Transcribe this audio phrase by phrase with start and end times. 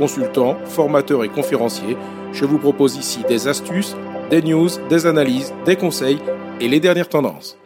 [0.00, 1.94] consultant, formateur et conférencier
[2.32, 3.94] je vous propose ici des astuces,
[4.30, 6.18] des news, des analyses, des conseils
[6.58, 7.58] et les dernières tendances.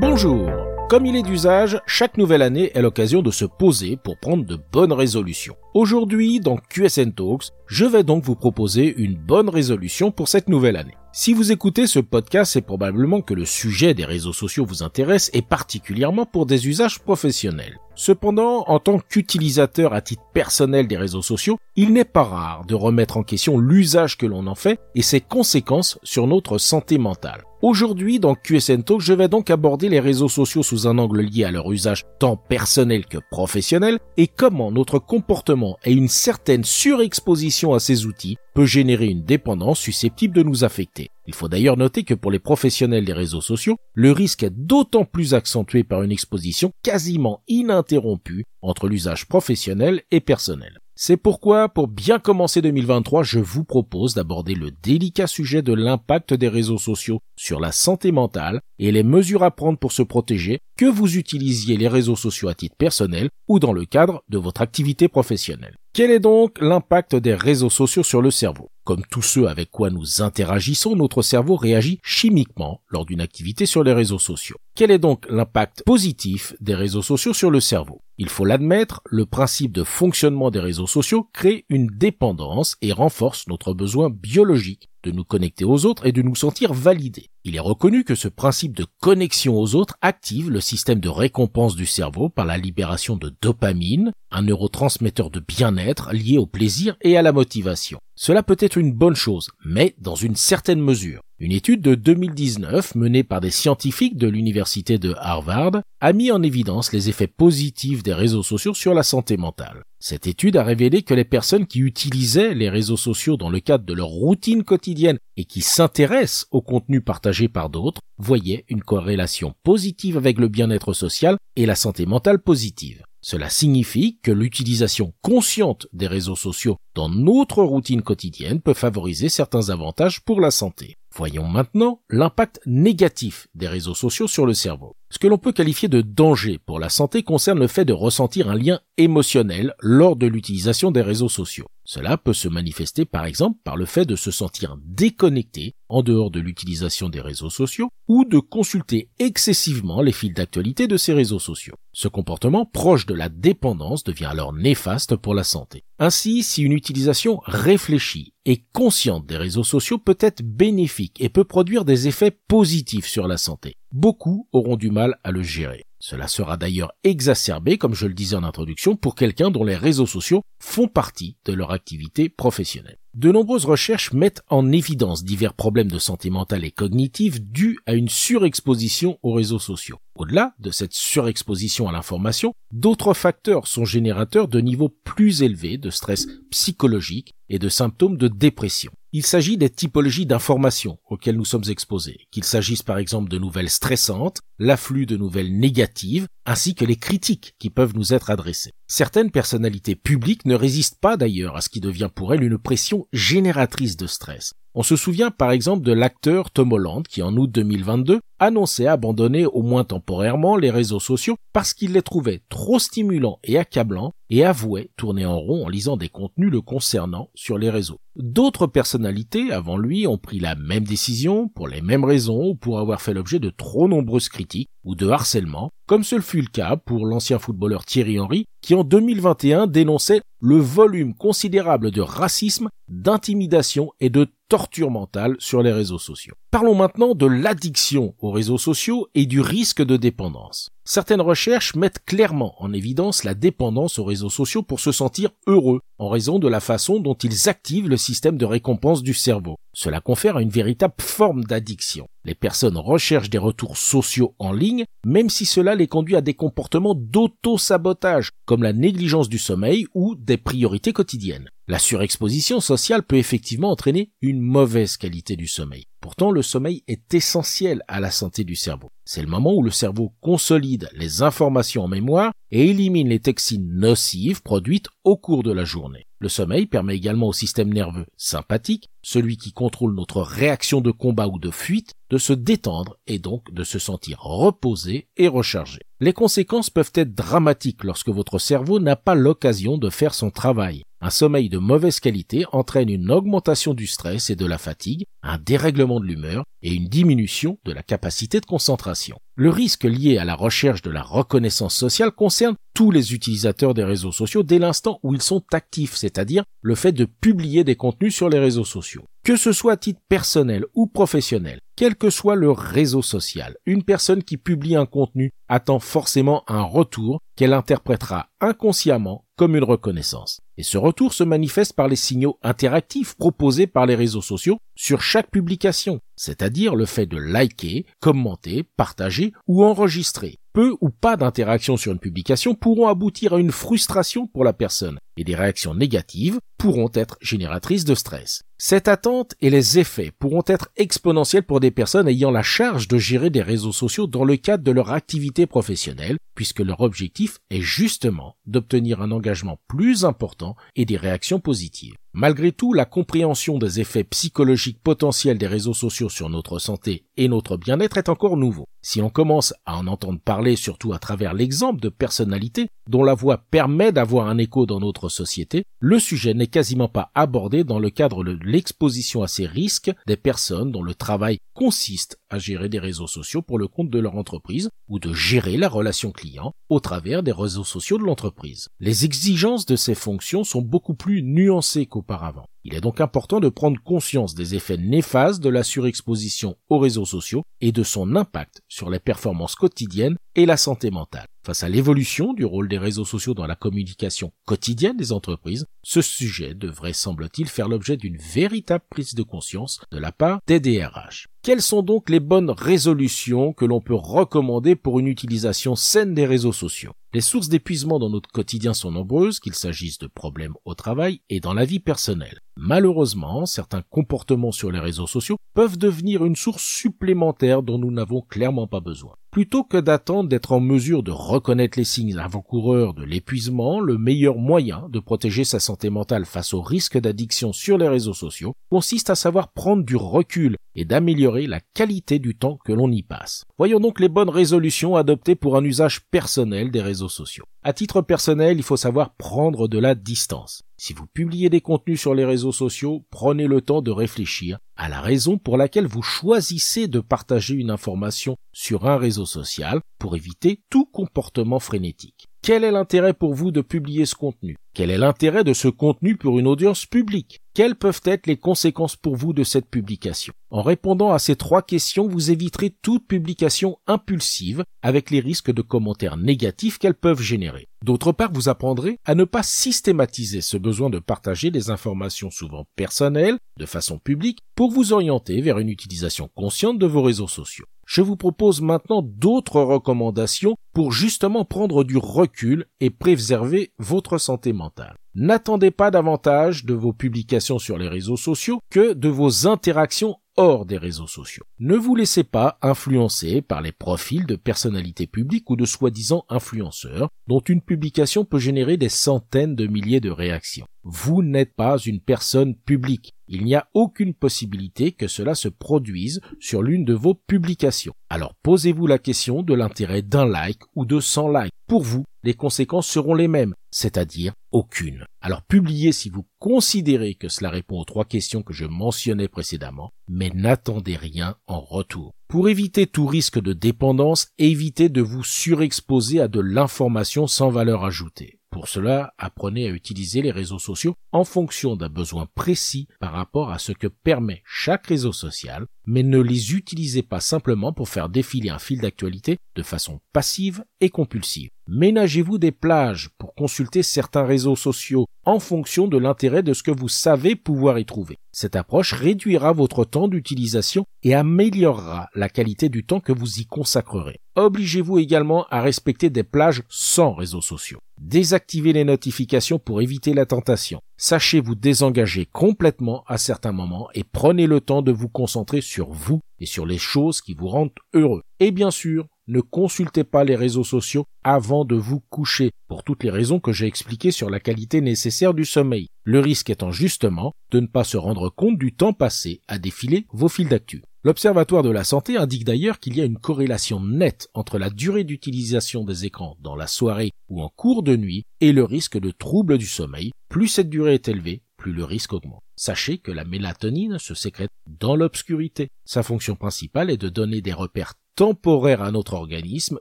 [0.00, 0.50] Bonjour
[0.88, 4.56] comme il est d'usage, chaque nouvelle année est l'occasion de se poser pour prendre de
[4.72, 5.56] bonnes résolutions.
[5.78, 10.76] Aujourd'hui, dans QSN Talks, je vais donc vous proposer une bonne résolution pour cette nouvelle
[10.76, 10.96] année.
[11.12, 15.30] Si vous écoutez ce podcast, c'est probablement que le sujet des réseaux sociaux vous intéresse
[15.34, 17.78] et particulièrement pour des usages professionnels.
[17.94, 22.74] Cependant, en tant qu'utilisateur à titre personnel des réseaux sociaux, il n'est pas rare de
[22.74, 27.44] remettre en question l'usage que l'on en fait et ses conséquences sur notre santé mentale.
[27.62, 31.44] Aujourd'hui, dans QSN Talk, je vais donc aborder les réseaux sociaux sous un angle lié
[31.44, 37.74] à leur usage tant personnel que professionnel et comment notre comportement et une certaine surexposition
[37.74, 41.10] à ces outils peut générer une dépendance susceptible de nous affecter.
[41.26, 45.04] Il faut d'ailleurs noter que pour les professionnels des réseaux sociaux, le risque est d'autant
[45.04, 50.78] plus accentué par une exposition quasiment ininterrompue entre l'usage professionnel et personnel.
[50.98, 56.32] C'est pourquoi, pour bien commencer 2023, je vous propose d'aborder le délicat sujet de l'impact
[56.32, 60.60] des réseaux sociaux sur la santé mentale et les mesures à prendre pour se protéger,
[60.76, 64.60] que vous utilisiez les réseaux sociaux à titre personnel ou dans le cadre de votre
[64.60, 65.76] activité professionnelle.
[65.94, 68.68] Quel est donc l'impact des réseaux sociaux sur le cerveau?
[68.84, 73.82] Comme tous ceux avec quoi nous interagissons, notre cerveau réagit chimiquement lors d'une activité sur
[73.82, 74.58] les réseaux sociaux.
[74.74, 78.02] Quel est donc l'impact positif des réseaux sociaux sur le cerveau?
[78.18, 83.48] Il faut l'admettre, le principe de fonctionnement des réseaux sociaux crée une dépendance et renforce
[83.48, 87.28] notre besoin biologique de nous connecter aux autres et de nous sentir validés.
[87.44, 91.76] Il est reconnu que ce principe de connexion aux autres active le système de récompense
[91.76, 97.16] du cerveau par la libération de dopamine, un neurotransmetteur de bien-être lié au plaisir et
[97.16, 98.00] à la motivation.
[98.18, 101.20] Cela peut être une bonne chose, mais dans une certaine mesure.
[101.38, 106.42] Une étude de 2019 menée par des scientifiques de l'université de Harvard a mis en
[106.42, 109.82] évidence les effets positifs des réseaux sociaux sur la santé mentale.
[110.00, 113.84] Cette étude a révélé que les personnes qui utilisaient les réseaux sociaux dans le cadre
[113.84, 119.52] de leur routine quotidienne et qui s'intéressent au contenu partagé par d'autres voyaient une corrélation
[119.62, 123.02] positive avec le bien-être social et la santé mentale positive.
[123.28, 129.70] Cela signifie que l'utilisation consciente des réseaux sociaux dans notre routine quotidienne peut favoriser certains
[129.70, 130.96] avantages pour la santé.
[131.12, 134.94] Voyons maintenant l'impact négatif des réseaux sociaux sur le cerveau.
[135.10, 138.48] Ce que l'on peut qualifier de danger pour la santé concerne le fait de ressentir
[138.48, 141.66] un lien émotionnel lors de l'utilisation des réseaux sociaux.
[141.88, 146.32] Cela peut se manifester par exemple par le fait de se sentir déconnecté en dehors
[146.32, 151.38] de l'utilisation des réseaux sociaux ou de consulter excessivement les fils d'actualité de ces réseaux
[151.38, 151.76] sociaux.
[151.92, 155.84] Ce comportement proche de la dépendance devient alors néfaste pour la santé.
[156.00, 161.44] Ainsi, si une utilisation réfléchie et consciente des réseaux sociaux peut être bénéfique et peut
[161.44, 163.76] produire des effets positifs sur la santé.
[163.92, 165.85] Beaucoup auront du mal à le gérer.
[166.08, 170.06] Cela sera d'ailleurs exacerbé, comme je le disais en introduction, pour quelqu'un dont les réseaux
[170.06, 172.98] sociaux font partie de leur activité professionnelle.
[173.14, 177.94] De nombreuses recherches mettent en évidence divers problèmes de santé mentale et cognitive dus à
[177.94, 179.98] une surexposition aux réseaux sociaux.
[180.14, 185.90] Au-delà de cette surexposition à l'information, d'autres facteurs sont générateurs de niveaux plus élevés de
[185.90, 188.92] stress psychologique et de symptômes de dépression.
[189.18, 193.70] Il s'agit des typologies d'informations auxquelles nous sommes exposés, qu'il s'agisse par exemple de nouvelles
[193.70, 198.72] stressantes, l'afflux de nouvelles négatives, ainsi que les critiques qui peuvent nous être adressées.
[198.88, 203.06] Certaines personnalités publiques ne résistent pas d'ailleurs à ce qui devient pour elles une pression
[203.14, 204.52] génératrice de stress.
[204.74, 209.46] On se souvient par exemple de l'acteur Tom Holland qui en août 2022 annonçait abandonner
[209.46, 214.44] au moins temporairement les réseaux sociaux parce qu'il les trouvait trop stimulants et accablants et
[214.44, 217.98] avouait tourner en rond en lisant des contenus le concernant sur les réseaux.
[218.16, 222.78] D'autres personnalités avant lui ont pris la même décision pour les mêmes raisons ou pour
[222.78, 226.76] avoir fait l'objet de trop nombreuses critiques ou de harcèlement, comme ce fut le cas
[226.76, 233.92] pour l'ancien footballeur Thierry Henry qui en 2021 dénonçait le volume considérable de racisme, d'intimidation
[234.00, 236.34] et de torture mentale sur les réseaux sociaux.
[236.56, 240.70] Parlons maintenant de l'addiction aux réseaux sociaux et du risque de dépendance.
[240.86, 245.80] Certaines recherches mettent clairement en évidence la dépendance aux réseaux sociaux pour se sentir heureux,
[245.98, 249.56] en raison de la façon dont ils activent le système de récompense du cerveau.
[249.74, 252.06] Cela confère une véritable forme d'addiction.
[252.24, 256.34] Les personnes recherchent des retours sociaux en ligne, même si cela les conduit à des
[256.34, 261.50] comportements d'auto-sabotage, comme la négligence du sommeil ou des priorités quotidiennes.
[261.68, 265.84] La surexposition sociale peut effectivement entraîner une mauvaise qualité du sommeil.
[266.06, 268.90] Pourtant, le sommeil est essentiel à la santé du cerveau.
[269.04, 273.68] C'est le moment où le cerveau consolide les informations en mémoire et élimine les toxines
[273.72, 276.06] nocives produites au cours de la journée.
[276.20, 281.26] Le sommeil permet également au système nerveux sympathique, celui qui contrôle notre réaction de combat
[281.26, 285.80] ou de fuite, de se détendre et donc de se sentir reposé et rechargé.
[285.98, 290.84] Les conséquences peuvent être dramatiques lorsque votre cerveau n'a pas l'occasion de faire son travail.
[291.06, 295.38] Un sommeil de mauvaise qualité entraîne une augmentation du stress et de la fatigue, un
[295.38, 299.16] dérèglement de l'humeur et une diminution de la capacité de concentration.
[299.36, 303.84] Le risque lié à la recherche de la reconnaissance sociale concerne tous les utilisateurs des
[303.84, 308.12] réseaux sociaux dès l'instant où ils sont actifs, c'est-à-dire le fait de publier des contenus
[308.12, 309.04] sur les réseaux sociaux.
[309.26, 313.82] Que ce soit à titre personnel ou professionnel, quel que soit le réseau social, une
[313.82, 320.42] personne qui publie un contenu attend forcément un retour qu'elle interprétera inconsciemment comme une reconnaissance.
[320.56, 325.02] Et ce retour se manifeste par les signaux interactifs proposés par les réseaux sociaux sur
[325.02, 330.36] chaque publication, c'est-à-dire le fait de liker, commenter, partager ou enregistrer.
[330.52, 335.00] Peu ou pas d'interactions sur une publication pourront aboutir à une frustration pour la personne,
[335.16, 338.42] et des réactions négatives pourront être génératrices de stress.
[338.58, 342.96] Cette attente et les effets pourront être exponentiels pour des personnes ayant la charge de
[342.96, 347.60] gérer des réseaux sociaux dans le cadre de leur activité professionnelle, puisque leur objectif est
[347.60, 351.96] justement d'obtenir un engagement plus important et des réactions positives.
[352.18, 357.28] Malgré tout, la compréhension des effets psychologiques potentiels des réseaux sociaux sur notre santé et
[357.28, 358.64] notre bien-être est encore nouveau.
[358.80, 363.14] Si on commence à en entendre parler surtout à travers l'exemple de personnalités dont la
[363.14, 367.80] voix permet d'avoir un écho dans notre société, le sujet n'est quasiment pas abordé dans
[367.80, 372.68] le cadre de l'exposition à ces risques des personnes dont le travail consiste à gérer
[372.68, 376.52] des réseaux sociaux pour le compte de leur entreprise ou de gérer la relation client
[376.68, 378.68] au travers des réseaux sociaux de l'entreprise.
[378.78, 382.46] Les exigences de ces fonctions sont beaucoup plus nuancées qu'auparavant.
[382.68, 387.04] Il est donc important de prendre conscience des effets néfastes de la surexposition aux réseaux
[387.04, 391.26] sociaux et de son impact sur les performances quotidiennes et la santé mentale.
[391.46, 396.02] Face à l'évolution du rôle des réseaux sociaux dans la communication quotidienne des entreprises, ce
[396.02, 401.28] sujet devrait, semble-t-il, faire l'objet d'une véritable prise de conscience de la part des DRH.
[401.42, 406.26] Quelles sont donc les bonnes résolutions que l'on peut recommander pour une utilisation saine des
[406.26, 406.94] réseaux sociaux?
[407.14, 411.38] Les sources d'épuisement dans notre quotidien sont nombreuses, qu'il s'agisse de problèmes au travail et
[411.38, 412.40] dans la vie personnelle.
[412.66, 418.22] Malheureusement, certains comportements sur les réseaux sociaux peuvent devenir une source supplémentaire dont nous n'avons
[418.22, 419.14] clairement pas besoin.
[419.36, 424.38] Plutôt que d'attendre d'être en mesure de reconnaître les signes avant-coureurs de l'épuisement, le meilleur
[424.38, 429.10] moyen de protéger sa santé mentale face au risque d'addiction sur les réseaux sociaux consiste
[429.10, 433.44] à savoir prendre du recul et d'améliorer la qualité du temps que l'on y passe.
[433.58, 437.44] Voyons donc les bonnes résolutions adoptées pour un usage personnel des réseaux sociaux.
[437.62, 440.62] À titre personnel, il faut savoir prendre de la distance.
[440.78, 444.88] Si vous publiez des contenus sur les réseaux sociaux, prenez le temps de réfléchir à
[444.88, 450.16] la raison pour laquelle vous choisissez de partager une information sur un réseau social pour
[450.16, 452.28] éviter tout comportement frénétique.
[452.46, 454.56] Quel est l'intérêt pour vous de publier ce contenu?
[454.72, 457.40] Quel est l'intérêt de ce contenu pour une audience publique?
[457.54, 460.32] Quelles peuvent être les conséquences pour vous de cette publication?
[460.50, 465.60] En répondant à ces trois questions, vous éviterez toute publication impulsive avec les risques de
[465.60, 467.66] commentaires négatifs qu'elles peuvent générer.
[467.84, 472.64] D'autre part, vous apprendrez à ne pas systématiser ce besoin de partager des informations souvent
[472.76, 477.66] personnelles de façon publique pour vous orienter vers une utilisation consciente de vos réseaux sociaux.
[477.86, 484.52] Je vous propose maintenant d'autres recommandations pour justement prendre du recul et préserver votre santé
[484.52, 484.94] mentale.
[485.14, 490.66] N'attendez pas davantage de vos publications sur les réseaux sociaux que de vos interactions hors
[490.66, 491.44] des réseaux sociaux.
[491.58, 497.08] Ne vous laissez pas influencer par les profils de personnalités publiques ou de soi-disant influenceurs
[497.26, 500.66] dont une publication peut générer des centaines de milliers de réactions.
[500.84, 503.14] Vous n'êtes pas une personne publique.
[503.28, 507.94] Il n'y a aucune possibilité que cela se produise sur l'une de vos publications.
[508.08, 511.52] Alors posez-vous la question de l'intérêt d'un like ou de 100 likes.
[511.66, 515.04] Pour vous, les conséquences seront les mêmes, c'est-à-dire aucune.
[515.20, 519.90] Alors publiez si vous considérez que cela répond aux trois questions que je mentionnais précédemment,
[520.08, 522.12] mais n'attendez rien en retour.
[522.28, 527.84] Pour éviter tout risque de dépendance, évitez de vous surexposer à de l'information sans valeur
[527.84, 528.38] ajoutée.
[528.56, 533.50] Pour cela, apprenez à utiliser les réseaux sociaux en fonction d'un besoin précis par rapport
[533.50, 538.08] à ce que permet chaque réseau social, mais ne les utilisez pas simplement pour faire
[538.08, 541.50] défiler un fil d'actualité de façon passive et compulsive.
[541.68, 546.70] Ménagez-vous des plages pour consulter certains réseaux sociaux en fonction de l'intérêt de ce que
[546.70, 548.16] vous savez pouvoir y trouver.
[548.32, 553.44] Cette approche réduira votre temps d'utilisation et améliorera la qualité du temps que vous y
[553.44, 554.20] consacrerez.
[554.34, 557.80] Obligez-vous également à respecter des plages sans réseaux sociaux.
[558.00, 560.80] Désactivez les notifications pour éviter la tentation.
[560.98, 565.90] Sachez vous désengager complètement à certains moments et prenez le temps de vous concentrer sur
[565.90, 568.22] vous et sur les choses qui vous rendent heureux.
[568.38, 573.02] Et bien sûr, ne consultez pas les réseaux sociaux avant de vous coucher, pour toutes
[573.02, 575.88] les raisons que j'ai expliquées sur la qualité nécessaire du sommeil.
[576.04, 580.06] Le risque étant justement de ne pas se rendre compte du temps passé à défiler
[580.12, 580.82] vos fils d'actu.
[581.06, 585.04] L'Observatoire de la santé indique d'ailleurs qu'il y a une corrélation nette entre la durée
[585.04, 589.12] d'utilisation des écrans dans la soirée ou en cours de nuit et le risque de
[589.12, 590.10] troubles du sommeil.
[590.28, 592.42] Plus cette durée est élevée, plus le risque augmente.
[592.56, 595.68] Sachez que la mélatonine se sécrète dans l'obscurité.
[595.84, 599.78] Sa fonction principale est de donner des repères temporaires à notre organisme,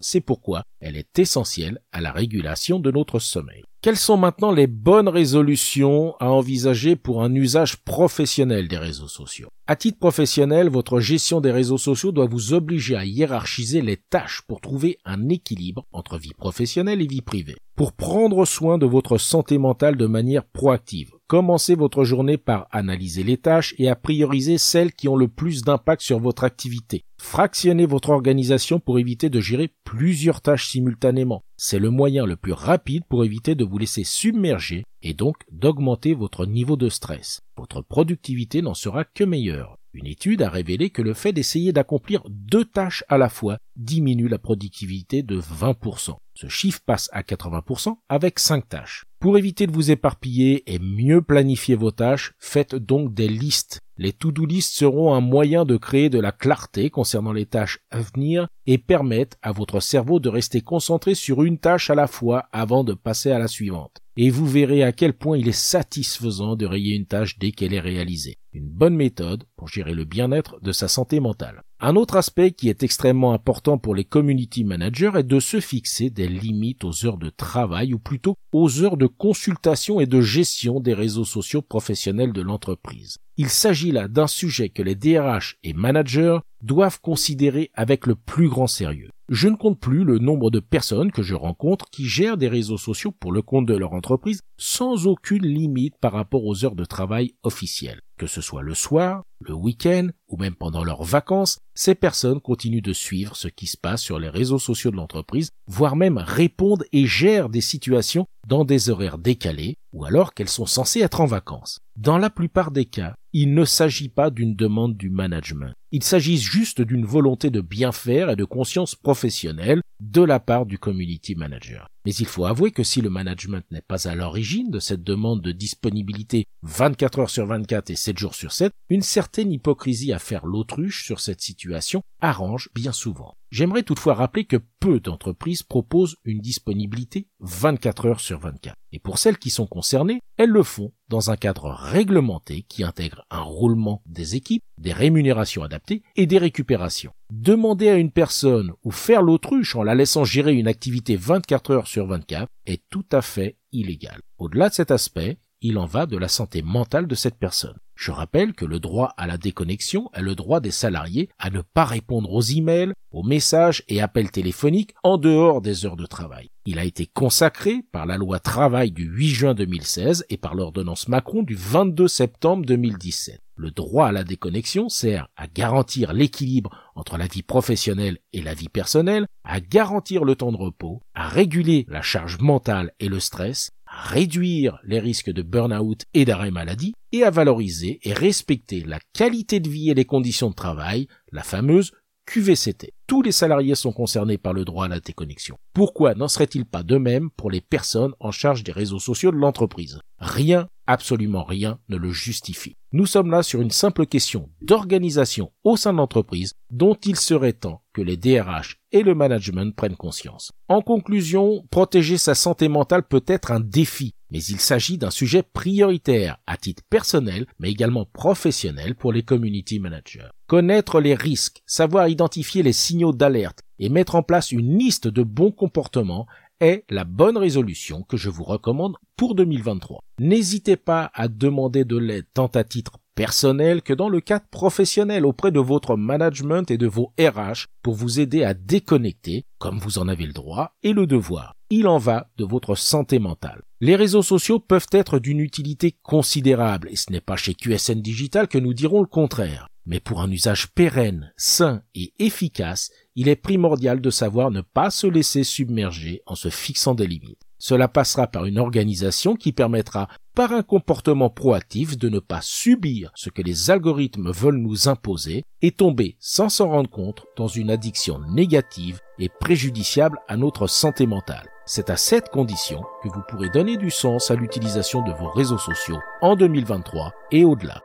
[0.01, 3.63] c'est pourquoi elle est essentielle à la régulation de notre sommeil.
[3.86, 9.50] Quelles sont maintenant les bonnes résolutions à envisager pour un usage professionnel des réseaux sociaux?
[9.68, 14.42] À titre professionnel, votre gestion des réseaux sociaux doit vous obliger à hiérarchiser les tâches
[14.48, 17.58] pour trouver un équilibre entre vie professionnelle et vie privée.
[17.75, 23.24] Pour prendre soin de votre santé mentale de manière proactive, commencez votre journée par analyser
[23.24, 27.03] les tâches et à prioriser celles qui ont le plus d'impact sur votre activité.
[27.17, 31.44] Fractionnez votre organisation pour éviter de gérer plusieurs tâches simultanément.
[31.58, 36.13] C'est le moyen le plus rapide pour éviter de vous laisser submerger et donc d'augmenter
[36.13, 37.41] votre niveau de stress.
[37.58, 39.77] Votre productivité n'en sera que meilleure.
[39.94, 44.27] Une étude a révélé que le fait d'essayer d'accomplir deux tâches à la fois diminue
[44.27, 46.17] la productivité de 20%.
[46.38, 49.06] Ce chiffre passe à 80% avec 5 tâches.
[49.20, 53.80] Pour éviter de vous éparpiller et mieux planifier vos tâches, faites donc des listes.
[53.98, 58.00] Les to-do listes seront un moyen de créer de la clarté concernant les tâches à
[58.00, 62.50] venir et permettent à votre cerveau de rester concentré sur une tâche à la fois
[62.51, 64.01] avant de passer à la suivante.
[64.18, 67.74] Et vous verrez à quel point il est satisfaisant de rayer une tâche dès qu'elle
[67.74, 68.38] est réalisée.
[68.54, 71.64] Une bonne méthode pour gérer le bien-être de sa santé mentale.
[71.82, 76.10] Un autre aspect qui est extrêmement important pour les community managers est de se fixer
[76.10, 80.80] des limites aux heures de travail ou plutôt aux heures de consultation et de gestion
[80.80, 83.18] des réseaux sociaux professionnels de l'entreprise.
[83.36, 88.48] Il s'agit là d'un sujet que les DRH et managers doivent considérer avec le plus
[88.48, 89.10] grand sérieux.
[89.29, 92.77] Je ne compte plus le nombre de personnes que je rencontre qui gèrent des réseaux
[92.77, 96.86] sociaux pour le compte de leur entreprise sans aucune limite par rapport aux heures de
[96.86, 98.01] travail officielles.
[98.20, 102.84] Que ce soit le soir, le week-end ou même pendant leurs vacances, ces personnes continuent
[102.84, 106.86] de suivre ce qui se passe sur les réseaux sociaux de l'entreprise, voire même répondent
[106.91, 111.25] et gèrent des situations dans des horaires décalés ou alors qu'elles sont censées être en
[111.25, 111.79] vacances.
[111.96, 115.74] Dans la plupart des cas, il ne s'agit pas d'une demande du management.
[115.94, 120.66] Il s'agit juste d'une volonté de bien faire et de conscience professionnelle de la part
[120.66, 121.88] du community manager.
[122.06, 125.42] Mais il faut avouer que si le management n'est pas à l'origine de cette demande
[125.42, 130.20] de disponibilité 24 heures sur 24 et 7 jours sur 7, une certaine hypocrisie à
[130.20, 133.36] faire l'autruche sur cette situation arrange bien souvent.
[133.56, 138.76] J'aimerais toutefois rappeler que peu d'entreprises proposent une disponibilité 24 heures sur 24.
[138.92, 143.26] Et pour celles qui sont concernées, elles le font dans un cadre réglementé qui intègre
[143.30, 147.14] un roulement des équipes, des rémunérations adaptées et des récupérations.
[147.32, 151.88] Demander à une personne ou faire l'autruche en la laissant gérer une activité 24 heures
[151.88, 154.20] sur 24 est tout à fait illégal.
[154.38, 157.78] Au-delà de cet aspect, il en va de la santé mentale de cette personne.
[157.96, 161.62] Je rappelle que le droit à la déconnexion est le droit des salariés à ne
[161.62, 166.50] pas répondre aux emails, aux messages et appels téléphoniques en dehors des heures de travail.
[166.66, 171.08] Il a été consacré par la loi travail du 8 juin 2016 et par l'ordonnance
[171.08, 173.42] Macron du 22 septembre 2017.
[173.58, 178.54] Le droit à la déconnexion sert à garantir l'équilibre entre la vie professionnelle et la
[178.54, 183.22] vie personnelle, à garantir le temps de repos, à réguler la charge mentale et le
[183.22, 189.00] stress, réduire les risques de burn-out et d'arrêt maladie et à valoriser et respecter la
[189.14, 191.92] qualité de vie et les conditions de travail, la fameuse
[192.25, 192.94] QVCT.
[193.08, 195.58] Tous les salariés sont concernés par le droit à la déconnexion.
[195.74, 199.38] Pourquoi n'en serait-il pas de même pour les personnes en charge des réseaux sociaux de
[199.38, 200.00] l'entreprise?
[200.18, 202.77] Rien, absolument rien ne le justifie.
[202.92, 207.54] Nous sommes là sur une simple question d'organisation au sein de l'entreprise dont il serait
[207.54, 210.54] temps que les DRH et le management prennent conscience.
[210.70, 215.44] En conclusion, protéger sa santé mentale peut être un défi, mais il s'agit d'un sujet
[215.44, 220.30] prioritaire à titre personnel, mais également professionnel pour les community managers.
[220.48, 225.24] Connaître les risques, savoir identifier les signaux d'alerte et mettre en place une liste de
[225.24, 226.27] bons comportements
[226.60, 230.02] est la bonne résolution que je vous recommande pour 2023.
[230.20, 235.26] N'hésitez pas à demander de l'aide tant à titre personnel que dans le cadre professionnel
[235.26, 239.98] auprès de votre management et de vos RH pour vous aider à déconnecter, comme vous
[239.98, 241.56] en avez le droit et le devoir.
[241.70, 243.64] Il en va de votre santé mentale.
[243.80, 248.48] Les réseaux sociaux peuvent être d'une utilité considérable et ce n'est pas chez QSN Digital
[248.48, 249.70] que nous dirons le contraire.
[249.86, 254.92] Mais pour un usage pérenne, sain et efficace, il est primordial de savoir ne pas
[254.92, 257.40] se laisser submerger en se fixant des limites.
[257.58, 263.12] Cela passera par une organisation qui permettra, par un comportement proactif, de ne pas subir
[263.16, 267.72] ce que les algorithmes veulent nous imposer et tomber sans s'en rendre compte dans une
[267.72, 271.48] addiction négative et préjudiciable à notre santé mentale.
[271.66, 275.58] C'est à cette condition que vous pourrez donner du sens à l'utilisation de vos réseaux
[275.58, 277.82] sociaux en 2023 et au-delà.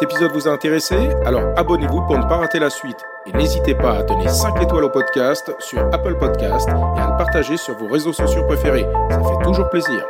[0.00, 0.96] Cet épisode vous a intéressé?
[1.26, 2.96] Alors abonnez-vous pour ne pas rater la suite.
[3.26, 7.18] Et n'hésitez pas à donner 5 étoiles au podcast sur Apple Podcast et à le
[7.18, 8.86] partager sur vos réseaux sociaux préférés.
[9.10, 10.02] Ça fait toujours plaisir.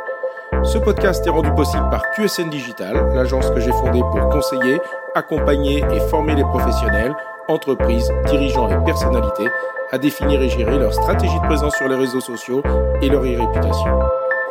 [0.63, 4.79] Ce podcast est rendu possible par QSN Digital, l'agence que j'ai fondée pour conseiller,
[5.13, 7.13] accompagner et former les professionnels,
[7.49, 9.49] entreprises, dirigeants et personnalités
[9.91, 12.63] à définir et gérer leur stratégie de présence sur les réseaux sociaux
[13.01, 13.99] et leur e-réputation.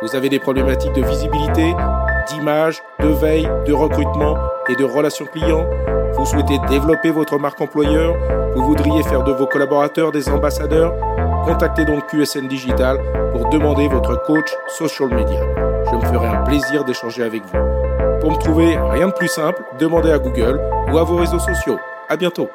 [0.03, 1.73] Vous avez des problématiques de visibilité,
[2.27, 4.37] d'image, de veille, de recrutement
[4.69, 5.65] et de relations clients
[6.13, 8.15] Vous souhaitez développer votre marque employeur
[8.55, 10.93] Vous voudriez faire de vos collaborateurs des ambassadeurs
[11.45, 12.99] Contactez donc QSN Digital
[13.31, 15.41] pour demander votre coach social media.
[15.89, 17.57] Je me ferai un plaisir d'échanger avec vous.
[18.19, 20.61] Pour me trouver, rien de plus simple, demandez à Google
[20.91, 21.79] ou à vos réseaux sociaux.
[22.07, 22.49] À bientôt.